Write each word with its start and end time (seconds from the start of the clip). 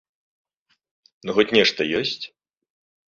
Ну 1.27 1.31
хоць 1.37 1.47
нешта 1.59 1.81
ёсць? 2.01 2.21